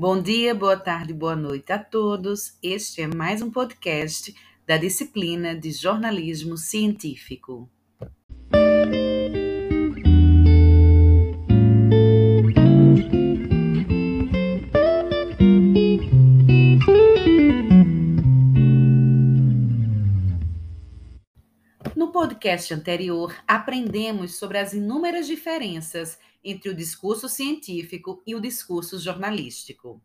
Bom 0.00 0.22
dia, 0.22 0.54
boa 0.54 0.78
tarde, 0.78 1.12
boa 1.12 1.36
noite 1.36 1.70
a 1.74 1.78
todos. 1.78 2.56
Este 2.62 3.02
é 3.02 3.06
mais 3.06 3.42
um 3.42 3.50
podcast 3.50 4.34
da 4.66 4.78
disciplina 4.78 5.54
de 5.54 5.70
jornalismo 5.72 6.56
científico. 6.56 7.68
No 22.10 22.14
podcast 22.14 22.74
anterior, 22.74 23.32
aprendemos 23.46 24.34
sobre 24.34 24.58
as 24.58 24.72
inúmeras 24.72 25.28
diferenças 25.28 26.18
entre 26.42 26.68
o 26.68 26.74
discurso 26.74 27.28
científico 27.28 28.20
e 28.26 28.34
o 28.34 28.40
discurso 28.40 28.98
jornalístico. 28.98 30.02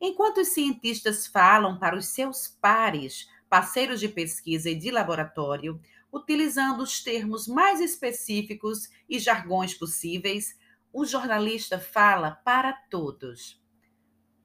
Enquanto 0.00 0.40
os 0.40 0.50
cientistas 0.50 1.26
falam 1.26 1.80
para 1.80 1.96
os 1.96 2.06
seus 2.06 2.46
pares, 2.46 3.26
parceiros 3.50 3.98
de 3.98 4.08
pesquisa 4.08 4.70
e 4.70 4.76
de 4.76 4.92
laboratório, 4.92 5.80
utilizando 6.12 6.80
os 6.80 7.02
termos 7.02 7.48
mais 7.48 7.80
específicos 7.80 8.88
e 9.08 9.18
jargões 9.18 9.74
possíveis, 9.74 10.56
o 10.92 11.04
jornalista 11.04 11.76
fala 11.76 12.30
para 12.44 12.72
todos. 12.88 13.60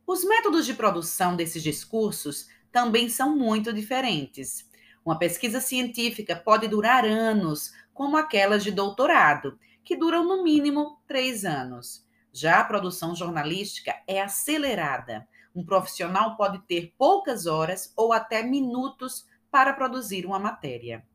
Os 0.07 0.23
métodos 0.23 0.65
de 0.65 0.73
produção 0.73 1.35
desses 1.35 1.61
discursos 1.61 2.47
também 2.71 3.07
são 3.07 3.37
muito 3.37 3.71
diferentes. 3.71 4.66
Uma 5.07 5.17
pesquisa 5.17 5.61
científica 5.61 6.35
pode 6.35 6.67
durar 6.67 7.05
anos, 7.05 7.71
como 7.93 8.17
aquelas 8.17 8.61
de 8.61 8.71
doutorado, 8.71 9.57
que 9.81 9.95
duram 9.95 10.25
no 10.25 10.43
mínimo 10.43 10.99
três 11.07 11.45
anos. 11.45 12.05
Já 12.33 12.59
a 12.59 12.65
produção 12.65 13.15
jornalística 13.15 13.95
é 14.05 14.21
acelerada. 14.21 15.25
Um 15.55 15.63
profissional 15.63 16.35
pode 16.35 16.59
ter 16.67 16.93
poucas 16.97 17.45
horas 17.45 17.93
ou 17.95 18.11
até 18.11 18.43
minutos 18.43 19.25
para 19.49 19.71
produzir 19.71 20.25
uma 20.25 20.39
matéria. 20.39 21.05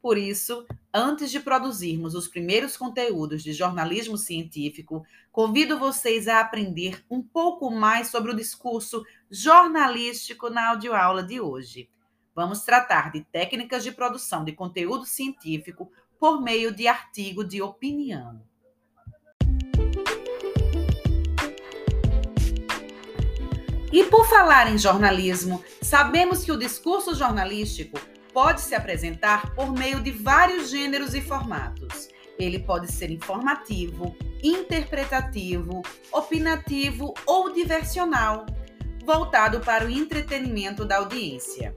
Por 0.00 0.16
isso, 0.16 0.66
antes 0.90 1.30
de 1.30 1.38
produzirmos 1.38 2.14
os 2.14 2.26
primeiros 2.26 2.78
conteúdos 2.78 3.42
de 3.42 3.52
jornalismo 3.52 4.16
científico, 4.16 5.04
convido 5.30 5.78
vocês 5.78 6.28
a 6.28 6.40
aprender 6.40 7.04
um 7.10 7.20
pouco 7.20 7.70
mais 7.70 8.08
sobre 8.08 8.32
o 8.32 8.36
discurso 8.36 9.04
jornalístico 9.30 10.48
na 10.48 10.70
audioaula 10.70 11.22
de 11.22 11.42
hoje. 11.42 11.90
Vamos 12.34 12.62
tratar 12.62 13.12
de 13.12 13.20
técnicas 13.20 13.84
de 13.84 13.92
produção 13.92 14.44
de 14.44 14.50
conteúdo 14.50 15.06
científico 15.06 15.92
por 16.18 16.42
meio 16.42 16.74
de 16.74 16.88
artigo 16.88 17.44
de 17.44 17.62
opinião. 17.62 18.42
E 23.92 24.02
por 24.10 24.26
falar 24.28 24.68
em 24.72 24.76
jornalismo, 24.76 25.62
sabemos 25.80 26.42
que 26.42 26.50
o 26.50 26.58
discurso 26.58 27.14
jornalístico 27.14 28.00
pode 28.32 28.60
se 28.62 28.74
apresentar 28.74 29.54
por 29.54 29.72
meio 29.72 30.02
de 30.02 30.10
vários 30.10 30.70
gêneros 30.70 31.14
e 31.14 31.20
formatos. 31.20 32.08
Ele 32.36 32.58
pode 32.58 32.90
ser 32.90 33.12
informativo, 33.12 34.16
interpretativo, 34.42 35.82
opinativo 36.10 37.14
ou 37.24 37.52
diversional, 37.52 38.44
voltado 39.06 39.60
para 39.60 39.86
o 39.86 39.88
entretenimento 39.88 40.84
da 40.84 40.96
audiência. 40.96 41.72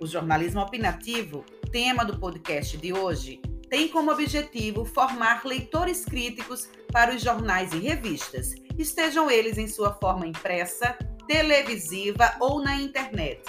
O 0.00 0.06
jornalismo 0.06 0.60
opinativo, 0.60 1.44
tema 1.70 2.04
do 2.04 2.18
podcast 2.18 2.76
de 2.76 2.92
hoje, 2.92 3.40
tem 3.70 3.88
como 3.88 4.10
objetivo 4.10 4.84
formar 4.84 5.44
leitores 5.44 6.04
críticos 6.04 6.68
para 6.92 7.14
os 7.14 7.22
jornais 7.22 7.72
e 7.72 7.78
revistas, 7.78 8.54
estejam 8.78 9.30
eles 9.30 9.56
em 9.56 9.68
sua 9.68 9.92
forma 9.94 10.26
impressa, 10.26 10.96
televisiva 11.26 12.34
ou 12.40 12.62
na 12.62 12.76
internet. 12.80 13.42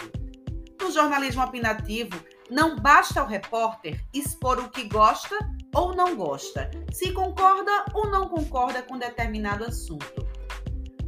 No 0.81 0.91
jornalismo 0.91 1.43
opinativo, 1.43 2.17
não 2.49 2.75
basta 2.75 3.19
ao 3.19 3.27
repórter 3.27 4.03
expor 4.13 4.59
o 4.59 4.69
que 4.69 4.83
gosta 4.83 5.35
ou 5.73 5.95
não 5.95 6.15
gosta, 6.15 6.69
se 6.91 7.11
concorda 7.11 7.85
ou 7.93 8.09
não 8.09 8.29
concorda 8.29 8.81
com 8.83 8.97
determinado 8.97 9.65
assunto. 9.65 10.25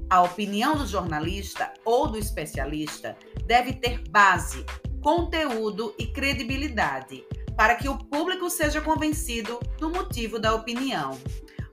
A 0.10 0.22
opinião 0.22 0.76
do 0.76 0.88
jornalista 0.88 1.74
ou 1.84 2.08
do 2.08 2.18
especialista 2.18 3.18
deve 3.46 3.74
ter 3.74 4.02
base, 4.10 4.66
conteúdo 5.08 5.96
e 5.98 6.06
credibilidade 6.06 7.24
para 7.56 7.76
que 7.76 7.88
o 7.88 7.98
público 7.98 8.50
seja 8.50 8.82
convencido 8.82 9.58
do 9.80 9.90
motivo 9.90 10.38
da 10.38 10.54
opinião. 10.54 11.18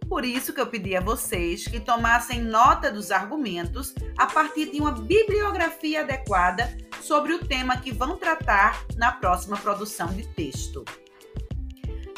Por 0.09 0.25
isso 0.25 0.53
que 0.53 0.61
eu 0.61 0.69
pedi 0.69 0.95
a 0.95 1.01
vocês 1.01 1.67
que 1.67 1.81
tomassem 1.81 2.41
nota 2.41 2.93
dos 2.93 3.11
argumentos 3.11 3.93
a 4.17 4.27
partir 4.27 4.71
de 4.71 4.79
uma 4.81 4.93
bibliografia 4.93 6.03
adequada 6.03 6.79
sobre 7.03 7.33
o 7.33 7.45
tema 7.45 7.77
que 7.77 7.91
vão 7.91 8.17
tratar 8.17 8.87
na 8.95 9.11
próxima 9.11 9.57
produção 9.57 10.07
de 10.13 10.29
texto. 10.29 10.85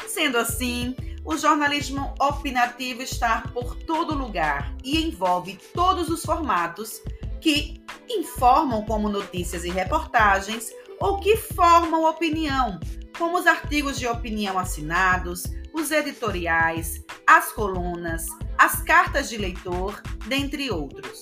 Sendo 0.07 0.37
assim, 0.37 0.95
o 1.25 1.35
jornalismo 1.35 2.13
opinativo 2.19 3.01
está 3.01 3.41
por 3.55 3.73
todo 3.73 4.13
lugar 4.13 4.71
e 4.83 5.03
envolve 5.03 5.57
todos 5.73 6.09
os 6.09 6.23
formatos 6.23 7.01
que 7.41 7.81
informam 8.07 8.85
como 8.85 9.09
notícias 9.09 9.63
e 9.63 9.71
reportagens 9.71 10.71
ou 10.99 11.19
que 11.19 11.37
formam 11.37 12.05
opinião, 12.05 12.79
como 13.17 13.37
os 13.37 13.47
artigos 13.47 13.99
de 13.99 14.07
opinião 14.07 14.57
assinados, 14.57 15.43
os 15.73 15.91
editoriais, 15.91 17.03
as 17.25 17.51
colunas, 17.51 18.25
as 18.57 18.81
cartas 18.81 19.29
de 19.29 19.37
leitor, 19.37 20.01
dentre 20.27 20.71
outros. 20.71 21.21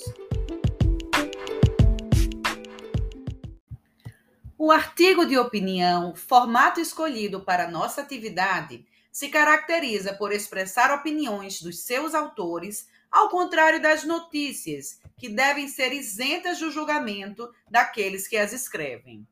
O 4.57 4.71
artigo 4.71 5.25
de 5.25 5.37
opinião, 5.37 6.15
formato 6.15 6.79
escolhido 6.79 7.41
para 7.41 7.69
nossa 7.69 8.01
atividade, 8.01 8.85
se 9.11 9.29
caracteriza 9.29 10.13
por 10.13 10.31
expressar 10.31 10.93
opiniões 10.93 11.61
dos 11.61 11.83
seus 11.83 12.13
autores, 12.13 12.87
ao 13.11 13.29
contrário 13.29 13.81
das 13.81 14.03
notícias, 14.03 14.99
que 15.17 15.29
devem 15.29 15.67
ser 15.67 15.93
isentas 15.93 16.59
do 16.59 16.71
julgamento 16.71 17.49
daqueles 17.69 18.27
que 18.27 18.35
as 18.35 18.53
escrevem. 18.53 19.25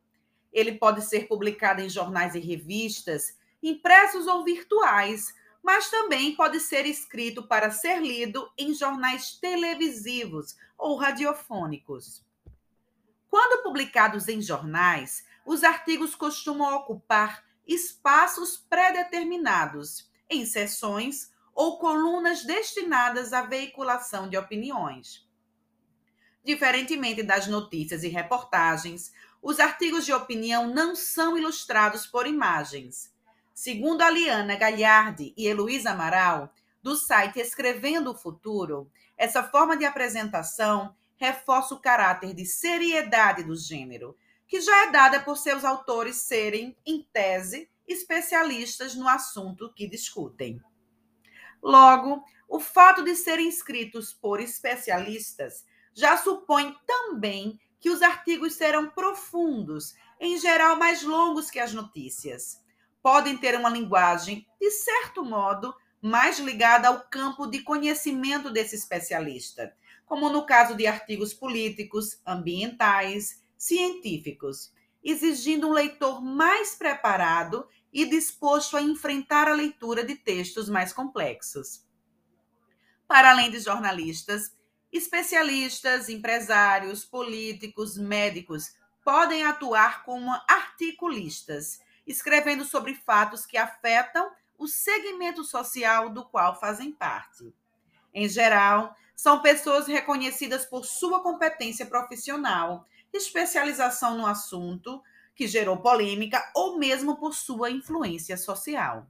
Ele 0.54 0.74
pode 0.74 1.02
ser 1.02 1.28
publicado 1.28 1.82
em 1.82 1.90
jornais 1.90 2.36
e 2.36 2.40
revistas, 2.40 3.38
impressos 3.62 4.28
ou 4.28 4.46
virtuais, 4.46 5.34
mas 5.64 5.90
também 5.90 6.36
pode 6.36 6.60
ser 6.60 6.86
escrito 6.86 7.48
para 7.48 7.72
ser 7.72 8.00
lido 8.02 8.50
em 8.58 8.74
jornais 8.74 9.38
televisivos 9.40 10.56
ou 10.78 10.96
radiofônicos. 10.96 12.24
Quando 13.30 13.64
publicados 13.64 14.28
em 14.28 14.42
jornais, 14.42 15.26
os 15.46 15.64
artigos 15.64 16.14
costumam 16.14 16.76
ocupar 16.76 17.44
espaços 17.66 18.58
pré-determinados 18.58 20.10
em 20.30 20.46
seções 20.46 21.32
ou 21.56 21.80
colunas 21.80 22.44
destinadas 22.44 23.34
à 23.34 23.44
veiculação 23.44 24.30
de 24.30 24.38
opiniões. 24.38 25.28
Diferentemente 26.44 27.24
das 27.24 27.48
notícias 27.48 28.04
e 28.04 28.10
reportagens, 28.10 29.14
os 29.44 29.60
artigos 29.60 30.06
de 30.06 30.14
opinião 30.14 30.74
não 30.74 30.96
são 30.96 31.38
ilustrados 31.38 32.08
por 32.08 32.26
imagens. 32.26 33.14
Segundo 33.54 34.02
a 34.02 34.10
Liana 34.10 34.56
Galhardi 34.56 35.34
e 35.36 35.46
Heloísa 35.46 35.92
Amaral, 35.92 36.54
do 36.82 36.96
site 36.96 37.42
Escrevendo 37.42 38.12
o 38.12 38.18
Futuro, 38.18 38.90
essa 39.18 39.44
forma 39.44 39.76
de 39.76 39.84
apresentação 39.84 40.96
reforça 41.18 41.76
o 41.76 41.80
caráter 41.80 42.34
de 42.34 42.46
seriedade 42.46 43.44
do 43.44 43.54
gênero, 43.54 44.16
que 44.48 44.62
já 44.62 44.86
é 44.88 44.92
dada 44.92 45.20
por 45.20 45.38
seus 45.38 45.66
autores 45.66 46.16
serem, 46.22 46.78
em 46.86 47.06
tese, 47.12 47.70
especialistas 47.86 48.96
no 48.96 49.10
assunto 49.10 49.74
que 49.74 49.90
discutem. 49.90 50.62
Logo, 51.62 52.24
o 52.48 52.62
fato 52.62 53.04
de 53.04 53.14
serem 53.14 53.50
escritos 53.50 54.14
por 54.14 54.40
especialistas 54.40 55.66
já 55.94 56.16
supõe 56.16 56.76
também 56.88 57.60
que 57.84 57.90
os 57.90 58.02
artigos 58.02 58.54
serão 58.54 58.90
profundos, 58.90 59.94
em 60.18 60.38
geral 60.38 60.78
mais 60.78 61.04
longos 61.04 61.52
que 61.52 61.60
as 61.60 61.74
notícias. 61.74 62.64
Podem 63.02 63.36
ter 63.36 63.60
uma 63.60 63.68
linguagem, 63.68 64.48
de 64.58 64.72
certo 64.72 65.22
modo, 65.22 65.76
mais 66.02 66.40
ligada 66.40 66.88
ao 66.88 67.02
campo 67.10 67.46
de 67.46 67.60
conhecimento 67.60 68.50
desse 68.50 68.78
especialista, 68.78 69.76
como 70.06 70.30
no 70.30 70.46
caso 70.46 70.78
de 70.78 70.88
artigos 70.88 71.34
políticos, 71.34 72.22
ambientais, 72.26 73.44
científicos, 73.58 74.72
exigindo 75.04 75.68
um 75.68 75.74
leitor 75.74 76.24
mais 76.24 76.76
preparado 76.76 77.68
e 77.92 78.06
disposto 78.06 78.78
a 78.78 78.82
enfrentar 78.82 79.50
a 79.50 79.54
leitura 79.54 80.06
de 80.06 80.16
textos 80.16 80.70
mais 80.70 80.94
complexos. 80.94 81.86
Para 83.10 83.32
além 83.32 83.52
de 83.52 83.60
jornalistas, 83.60 84.56
Especialistas, 84.94 86.08
empresários, 86.08 87.04
políticos, 87.04 87.98
médicos 87.98 88.76
podem 89.04 89.44
atuar 89.44 90.04
como 90.04 90.32
articulistas, 90.48 91.82
escrevendo 92.06 92.64
sobre 92.64 92.94
fatos 92.94 93.44
que 93.44 93.58
afetam 93.58 94.30
o 94.56 94.68
segmento 94.68 95.44
social 95.44 96.12
do 96.12 96.24
qual 96.24 96.60
fazem 96.60 96.92
parte. 96.92 97.52
Em 98.14 98.30
geral, 98.30 98.96
são 99.16 99.42
pessoas 99.42 99.88
reconhecidas 99.88 100.64
por 100.64 100.86
sua 100.86 101.24
competência 101.24 101.88
profissional, 101.88 102.86
especialização 103.12 104.16
no 104.16 104.28
assunto 104.28 105.02
que 105.36 105.48
gerou 105.48 105.78
polêmica 105.78 106.52
ou 106.54 106.78
mesmo 106.78 107.18
por 107.18 107.34
sua 107.34 107.72
influência 107.72 108.38
social. 108.38 109.08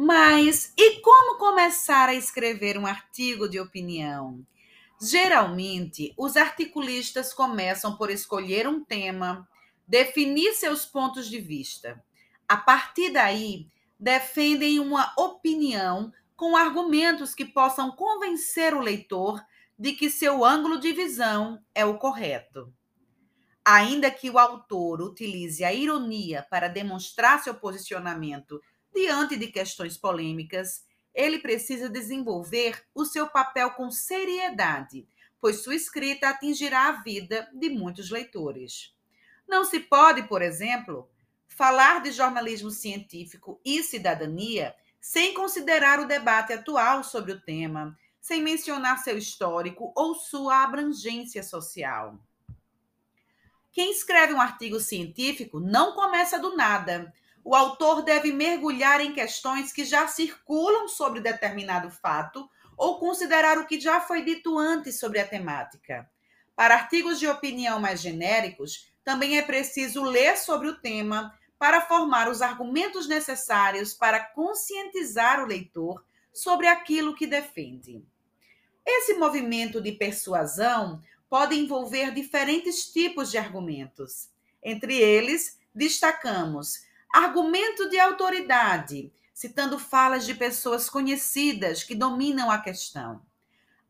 Mas 0.00 0.72
e 0.76 1.00
como 1.00 1.38
começar 1.38 2.08
a 2.08 2.14
escrever 2.14 2.78
um 2.78 2.86
artigo 2.86 3.48
de 3.48 3.58
opinião? 3.58 4.46
Geralmente, 5.02 6.14
os 6.16 6.36
articulistas 6.36 7.34
começam 7.34 7.96
por 7.96 8.08
escolher 8.08 8.68
um 8.68 8.84
tema, 8.84 9.48
definir 9.88 10.54
seus 10.54 10.86
pontos 10.86 11.28
de 11.28 11.40
vista. 11.40 12.00
A 12.46 12.56
partir 12.56 13.10
daí, 13.10 13.66
defendem 13.98 14.78
uma 14.78 15.12
opinião 15.18 16.12
com 16.36 16.56
argumentos 16.56 17.34
que 17.34 17.44
possam 17.44 17.90
convencer 17.90 18.74
o 18.74 18.80
leitor 18.80 19.44
de 19.76 19.94
que 19.94 20.08
seu 20.08 20.44
ângulo 20.44 20.78
de 20.78 20.92
visão 20.92 21.60
é 21.74 21.84
o 21.84 21.98
correto. 21.98 22.72
Ainda 23.64 24.12
que 24.12 24.30
o 24.30 24.38
autor 24.38 25.02
utilize 25.02 25.64
a 25.64 25.74
ironia 25.74 26.46
para 26.48 26.68
demonstrar 26.68 27.42
seu 27.42 27.56
posicionamento 27.56 28.60
diante 28.98 29.36
de 29.36 29.46
questões 29.46 29.96
polêmicas, 29.96 30.84
ele 31.14 31.38
precisa 31.38 31.88
desenvolver 31.88 32.84
o 32.92 33.04
seu 33.04 33.28
papel 33.28 33.70
com 33.70 33.92
seriedade, 33.92 35.06
pois 35.40 35.62
sua 35.62 35.76
escrita 35.76 36.28
atingirá 36.28 36.88
a 36.88 37.02
vida 37.02 37.48
de 37.54 37.70
muitos 37.70 38.10
leitores. 38.10 38.92
Não 39.46 39.64
se 39.64 39.78
pode, 39.78 40.24
por 40.24 40.42
exemplo, 40.42 41.08
falar 41.46 42.02
de 42.02 42.10
jornalismo 42.10 42.72
científico 42.72 43.60
e 43.64 43.84
cidadania 43.84 44.74
sem 45.00 45.32
considerar 45.32 46.00
o 46.00 46.08
debate 46.08 46.52
atual 46.52 47.04
sobre 47.04 47.32
o 47.32 47.40
tema, 47.40 47.96
sem 48.20 48.42
mencionar 48.42 48.98
seu 48.98 49.16
histórico 49.16 49.92
ou 49.94 50.16
sua 50.16 50.64
abrangência 50.64 51.42
social. 51.44 52.18
Quem 53.70 53.92
escreve 53.92 54.34
um 54.34 54.40
artigo 54.40 54.80
científico 54.80 55.60
não 55.60 55.94
começa 55.94 56.36
do 56.36 56.56
nada. 56.56 57.14
O 57.48 57.54
autor 57.54 58.02
deve 58.02 58.30
mergulhar 58.30 59.00
em 59.00 59.14
questões 59.14 59.72
que 59.72 59.82
já 59.82 60.06
circulam 60.06 60.86
sobre 60.86 61.18
determinado 61.18 61.90
fato 61.90 62.46
ou 62.76 62.98
considerar 62.98 63.56
o 63.56 63.64
que 63.64 63.80
já 63.80 64.02
foi 64.02 64.22
dito 64.22 64.58
antes 64.58 65.00
sobre 65.00 65.18
a 65.18 65.26
temática. 65.26 66.06
Para 66.54 66.74
artigos 66.74 67.18
de 67.18 67.26
opinião 67.26 67.80
mais 67.80 68.02
genéricos, 68.02 68.92
também 69.02 69.38
é 69.38 69.40
preciso 69.40 70.02
ler 70.02 70.36
sobre 70.36 70.68
o 70.68 70.76
tema 70.76 71.34
para 71.58 71.80
formar 71.80 72.28
os 72.28 72.42
argumentos 72.42 73.08
necessários 73.08 73.94
para 73.94 74.20
conscientizar 74.20 75.42
o 75.42 75.46
leitor 75.46 76.04
sobre 76.30 76.66
aquilo 76.66 77.14
que 77.14 77.26
defende. 77.26 78.04
Esse 78.84 79.14
movimento 79.14 79.80
de 79.80 79.92
persuasão 79.92 81.02
pode 81.30 81.58
envolver 81.58 82.12
diferentes 82.12 82.92
tipos 82.92 83.30
de 83.30 83.38
argumentos. 83.38 84.28
Entre 84.62 84.98
eles, 84.98 85.58
destacamos 85.74 86.86
argumento 87.12 87.88
de 87.88 87.98
autoridade, 87.98 89.12
citando 89.32 89.78
falas 89.78 90.26
de 90.26 90.34
pessoas 90.34 90.90
conhecidas 90.90 91.82
que 91.82 91.94
dominam 91.94 92.50
a 92.50 92.58
questão. 92.58 93.22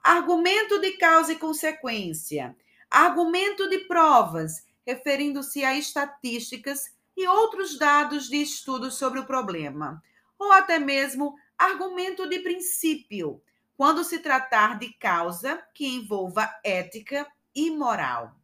Argumento 0.02 0.80
de 0.80 0.92
causa 0.92 1.32
e 1.32 1.38
consequência. 1.38 2.56
Argumento 2.90 3.68
de 3.68 3.78
provas, 3.80 4.64
referindo-se 4.86 5.64
a 5.64 5.74
estatísticas 5.74 6.92
e 7.16 7.26
outros 7.26 7.76
dados 7.76 8.28
de 8.28 8.36
estudo 8.36 8.90
sobre 8.90 9.20
o 9.20 9.26
problema. 9.26 10.02
Ou 10.38 10.52
até 10.52 10.78
mesmo 10.78 11.36
argumento 11.58 12.28
de 12.28 12.38
princípio, 12.38 13.42
quando 13.76 14.04
se 14.04 14.20
tratar 14.20 14.78
de 14.78 14.92
causa 14.92 15.62
que 15.74 15.86
envolva 15.86 16.48
ética 16.64 17.26
e 17.54 17.70
moral. 17.70 18.37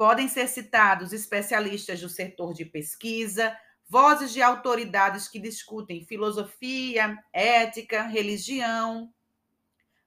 Podem 0.00 0.28
ser 0.28 0.48
citados 0.48 1.12
especialistas 1.12 2.00
do 2.00 2.08
setor 2.08 2.54
de 2.54 2.64
pesquisa, 2.64 3.54
vozes 3.86 4.32
de 4.32 4.40
autoridades 4.40 5.28
que 5.28 5.38
discutem 5.38 6.06
filosofia, 6.06 7.22
ética, 7.30 8.04
religião. 8.04 9.12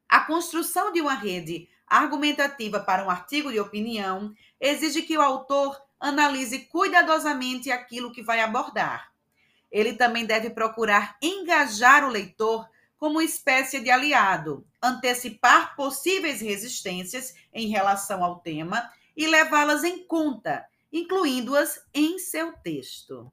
A 0.10 0.22
construção 0.22 0.92
de 0.92 1.00
uma 1.00 1.14
rede 1.14 1.70
argumentativa 1.86 2.80
para 2.80 3.06
um 3.06 3.10
artigo 3.12 3.52
de 3.52 3.60
opinião 3.60 4.34
exige 4.60 5.04
que 5.04 5.16
o 5.16 5.22
autor 5.22 5.80
analise 6.00 6.62
cuidadosamente 6.66 7.70
aquilo 7.70 8.12
que 8.12 8.24
vai 8.24 8.40
abordar. 8.40 9.14
Ele 9.72 9.94
também 9.94 10.26
deve 10.26 10.50
procurar 10.50 11.16
engajar 11.22 12.04
o 12.04 12.10
leitor 12.10 12.68
como 12.98 13.22
espécie 13.22 13.80
de 13.80 13.92
aliado, 13.92 14.66
antecipar 14.82 15.76
possíveis 15.76 16.42
resistências 16.42 17.36
em 17.54 17.68
relação 17.68 18.24
ao 18.24 18.40
tema 18.40 18.92
e 19.16 19.28
levá-las 19.28 19.84
em 19.84 20.06
conta, 20.06 20.66
incluindo-as 20.92 21.82
em 21.94 22.18
seu 22.20 22.54
texto. 22.54 23.32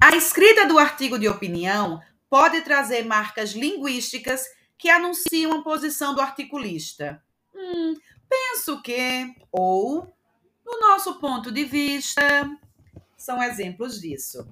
A 0.00 0.16
escrita 0.16 0.66
do 0.66 0.78
artigo 0.78 1.18
de 1.18 1.28
opinião 1.28 2.00
pode 2.28 2.60
trazer 2.62 3.04
marcas 3.04 3.52
linguísticas 3.52 4.44
que 4.76 4.90
anunciam 4.90 5.52
a 5.52 5.62
posição 5.62 6.14
do 6.14 6.20
articulista. 6.20 7.22
Hum, 7.54 7.94
penso 8.28 8.82
que, 8.82 9.34
ou, 9.50 10.14
no 10.64 10.80
nosso 10.80 11.18
ponto 11.20 11.50
de 11.50 11.64
vista, 11.64 12.22
são 13.16 13.42
exemplos 13.42 14.00
disso. 14.00 14.46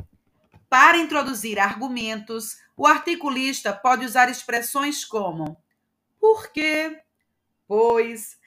Para 0.71 0.97
introduzir 0.97 1.59
argumentos, 1.59 2.57
o 2.77 2.87
articulista 2.87 3.73
pode 3.73 4.07
usar 4.07 4.31
expressões 4.31 5.05
como 5.05 5.57
por 6.23 6.53
quê, 6.53 7.03
pois, 7.67 8.39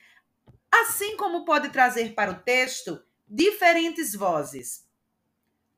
assim 0.72 1.18
como 1.18 1.44
pode 1.44 1.68
trazer 1.68 2.16
para 2.16 2.32
o 2.32 2.40
texto 2.40 3.04
diferentes 3.28 4.16
vozes. 4.16 4.88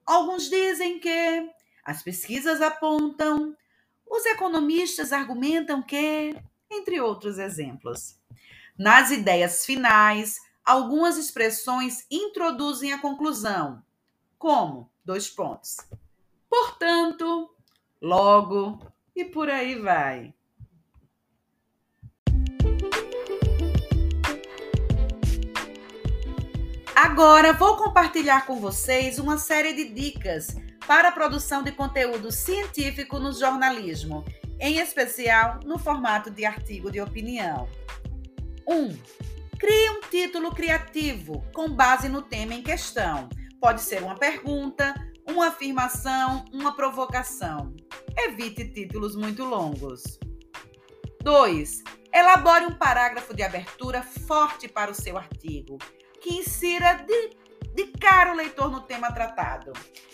Alguns 0.05 0.47
dizem 0.47 0.99
que, 0.99 1.49
as 1.83 2.03
pesquisas 2.03 2.61
apontam, 2.61 3.57
os 4.05 4.27
economistas 4.27 5.11
argumentam 5.11 5.81
que, 5.81 6.39
entre 6.69 7.01
outros 7.01 7.39
exemplos. 7.39 8.21
Nas 8.77 9.09
ideias 9.09 9.65
finais, 9.65 10.39
algumas 10.63 11.17
expressões 11.17 12.05
introduzem 12.11 12.93
a 12.93 13.01
conclusão, 13.01 13.83
como 14.37 14.91
dois 15.03 15.27
pontos. 15.27 15.77
Portanto, 16.47 17.49
logo 17.99 18.79
e 19.15 19.25
por 19.25 19.49
aí 19.49 19.79
vai. 19.79 20.36
Agora 26.95 27.53
vou 27.53 27.77
compartilhar 27.77 28.45
com 28.45 28.59
vocês 28.59 29.17
uma 29.17 29.37
série 29.37 29.73
de 29.73 29.85
dicas 29.85 30.55
para 30.87 31.09
a 31.09 31.11
produção 31.11 31.63
de 31.63 31.71
conteúdo 31.71 32.31
científico 32.31 33.19
no 33.19 33.33
jornalismo, 33.33 34.23
em 34.59 34.77
especial 34.77 35.59
no 35.65 35.77
formato 35.77 36.29
de 36.29 36.45
artigo 36.45 36.91
de 36.91 37.01
opinião. 37.01 37.67
1. 38.67 38.73
Um, 38.73 38.97
crie 39.59 39.89
um 39.89 40.01
título 40.01 40.53
criativo 40.53 41.43
com 41.53 41.69
base 41.69 42.07
no 42.07 42.21
tema 42.21 42.53
em 42.53 42.61
questão. 42.61 43.29
Pode 43.59 43.81
ser 43.81 44.03
uma 44.03 44.15
pergunta, 44.15 44.93
uma 45.27 45.47
afirmação, 45.47 46.45
uma 46.53 46.75
provocação. 46.75 47.75
Evite 48.17 48.65
títulos 48.69 49.15
muito 49.15 49.43
longos. 49.43 50.19
2. 51.23 51.83
Elabore 52.17 52.65
um 52.65 52.73
parágrafo 52.73 53.31
de 53.31 53.43
abertura 53.43 54.01
forte 54.01 54.67
para 54.67 54.89
o 54.89 54.95
seu 54.95 55.15
artigo, 55.15 55.77
que 56.19 56.33
insira 56.33 56.93
de, 56.93 57.37
de 57.75 57.91
cara 57.91 58.33
o 58.33 58.35
leitor 58.35 58.71
no 58.71 58.81
tema 58.81 59.11
tratado. 59.11 59.71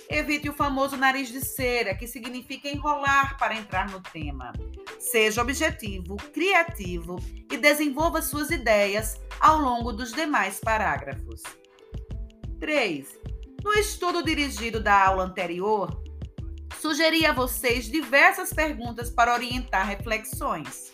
Evite 0.10 0.50
o 0.50 0.54
famoso 0.54 0.98
nariz 0.98 1.30
de 1.30 1.40
cera, 1.40 1.96
que 1.96 2.06
significa 2.06 2.68
enrolar 2.68 3.38
para 3.38 3.56
entrar 3.56 3.90
no 3.90 4.02
tema. 4.02 4.52
Seja 5.00 5.42
objetivo, 5.42 6.18
criativo 6.34 7.16
e 7.50 7.56
desenvolva 7.56 8.22
suas 8.22 8.52
ideias 8.52 9.16
ao 9.40 9.58
longo 9.58 9.94
dos 9.94 10.12
demais 10.12 10.60
parágrafos. 10.60 11.42
3. 12.60 13.18
No 13.64 13.72
estudo 13.76 14.22
dirigido 14.22 14.84
da 14.84 15.08
aula 15.08 15.24
anterior, 15.24 16.04
sugeri 16.82 17.26
a 17.26 17.32
vocês 17.32 17.86
diversas 17.86 18.52
perguntas 18.52 19.10
para 19.10 19.34
orientar 19.34 19.88
reflexões. 19.88 20.92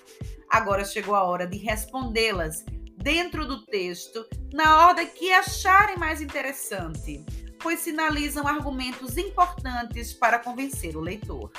Agora 0.50 0.84
chegou 0.84 1.14
a 1.16 1.24
hora 1.24 1.46
de 1.46 1.58
respondê-las 1.58 2.66
dentro 2.98 3.46
do 3.46 3.66
texto, 3.66 4.26
na 4.52 4.88
ordem 4.88 5.08
que 5.08 5.32
acharem 5.32 5.98
mais 5.98 6.22
interessante, 6.22 7.24
pois 7.60 7.80
sinalizam 7.80 8.48
argumentos 8.48 9.18
importantes 9.18 10.14
para 10.14 10.40
convencer 10.40 10.98
o 10.98 11.02
leitor. 11.02 11.52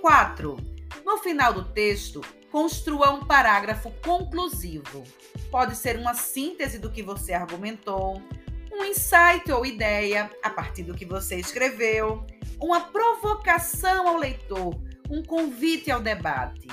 4. 0.00 0.56
No 1.04 1.18
final 1.18 1.52
do 1.52 1.64
texto, 1.64 2.20
construa 2.52 3.10
um 3.10 3.24
parágrafo 3.24 3.90
conclusivo. 4.04 5.02
Pode 5.50 5.76
ser 5.76 5.98
uma 5.98 6.14
síntese 6.14 6.78
do 6.78 6.90
que 6.90 7.02
você 7.02 7.32
argumentou, 7.32 8.22
um 8.70 8.84
insight 8.84 9.50
ou 9.50 9.64
ideia 9.64 10.30
a 10.42 10.50
partir 10.50 10.82
do 10.82 10.94
que 10.94 11.04
você 11.04 11.36
escreveu, 11.36 12.24
uma 12.60 12.80
provocação 12.80 14.08
ao 14.08 14.16
leitor, 14.16 14.74
um 15.10 15.22
convite 15.22 15.90
ao 15.90 16.00
debate. 16.00 16.68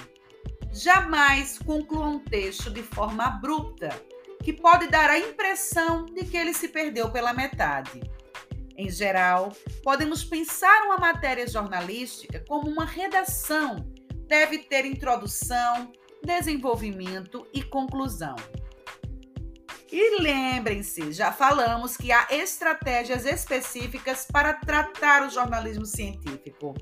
Jamais 0.73 1.59
conclua 1.59 2.07
um 2.07 2.19
texto 2.19 2.71
de 2.71 2.81
forma 2.81 3.25
abrupta, 3.25 3.89
que 4.43 4.53
pode 4.53 4.87
dar 4.87 5.09
a 5.09 5.19
impressão 5.19 6.05
de 6.05 6.25
que 6.25 6.37
ele 6.37 6.53
se 6.53 6.69
perdeu 6.69 7.11
pela 7.11 7.33
metade. 7.33 8.01
Em 8.77 8.89
geral, 8.89 9.51
podemos 9.83 10.23
pensar 10.23 10.85
uma 10.85 10.97
matéria 10.97 11.45
jornalística 11.45 12.43
como 12.47 12.69
uma 12.69 12.85
redação. 12.85 13.85
Deve 14.27 14.59
ter 14.59 14.85
introdução, 14.85 15.91
desenvolvimento 16.23 17.45
e 17.53 17.61
conclusão. 17.61 18.35
E 19.91 20.21
lembrem-se, 20.21 21.11
já 21.11 21.33
falamos 21.33 21.97
que 21.97 22.13
há 22.13 22.25
estratégias 22.31 23.25
específicas 23.25 24.25
para 24.25 24.53
tratar 24.53 25.27
o 25.27 25.29
jornalismo 25.29 25.85
científico. 25.85 26.73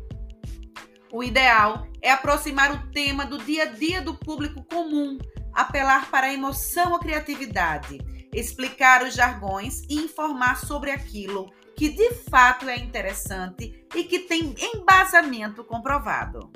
O 1.12 1.24
ideal 1.24 1.88
é 2.01 2.12
aproximar 2.12 2.72
o 2.72 2.92
tema 2.92 3.25
do 3.25 3.39
dia 3.39 3.63
a 3.63 3.66
dia 3.66 4.00
do 4.00 4.13
público 4.13 4.63
comum, 4.63 5.18
apelar 5.54 6.10
para 6.12 6.28
a 6.28 6.34
emoção 6.34 6.92
ou 6.92 7.00
criatividade, 7.00 7.98
explicar 8.32 9.04
os 9.04 9.16
jargões 9.16 9.82
e 9.89 9.96
informar 9.96 10.58
sobre 10.58 10.92
aquilo 10.92 11.51
que 11.75 11.89
de 11.89 12.13
fato 12.30 12.70
é 12.70 12.78
interessante 12.78 13.88
e 13.96 14.04
que 14.04 14.20
tem 14.20 14.54
embasamento 14.75 15.63
comprovado. 15.63 16.51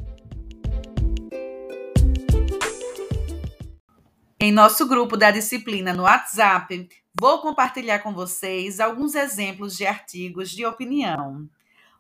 Em 4.39 4.51
nosso 4.51 4.88
grupo 4.88 5.17
da 5.17 5.31
disciplina 5.31 5.93
no 5.93 6.03
WhatsApp, 6.03 6.88
vou 7.19 7.39
compartilhar 7.39 8.00
com 8.00 8.13
vocês 8.13 8.79
alguns 8.79 9.15
exemplos 9.15 9.75
de 9.75 9.88
artigos 9.88 10.51
de 10.51 10.63
opinião. 10.63 11.48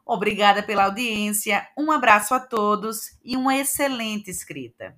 Obrigada 0.05 0.61
pela 0.61 0.85
audiência, 0.85 1.65
um 1.77 1.91
abraço 1.91 2.33
a 2.33 2.39
todos 2.39 3.17
e 3.23 3.37
uma 3.37 3.55
excelente 3.55 4.29
escrita. 4.29 4.95